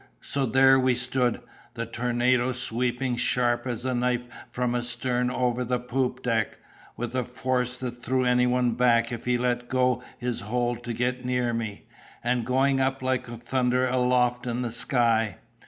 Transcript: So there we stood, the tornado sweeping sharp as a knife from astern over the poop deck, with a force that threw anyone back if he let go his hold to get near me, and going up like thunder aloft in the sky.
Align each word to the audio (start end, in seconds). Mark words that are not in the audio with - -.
So 0.21 0.47
there 0.47 0.79
we 0.79 0.95
stood, 0.95 1.41
the 1.75 1.85
tornado 1.85 2.53
sweeping 2.53 3.17
sharp 3.17 3.67
as 3.67 3.85
a 3.85 3.93
knife 3.93 4.23
from 4.49 4.73
astern 4.73 5.29
over 5.29 5.63
the 5.63 5.77
poop 5.77 6.23
deck, 6.23 6.57
with 6.97 7.13
a 7.13 7.23
force 7.23 7.77
that 7.77 8.01
threw 8.01 8.25
anyone 8.25 8.71
back 8.71 9.11
if 9.11 9.25
he 9.25 9.37
let 9.37 9.69
go 9.69 10.01
his 10.17 10.41
hold 10.41 10.83
to 10.85 10.93
get 10.93 11.23
near 11.23 11.53
me, 11.53 11.83
and 12.23 12.47
going 12.47 12.79
up 12.81 13.03
like 13.03 13.27
thunder 13.43 13.87
aloft 13.87 14.47
in 14.47 14.63
the 14.63 14.71
sky. 14.71 15.37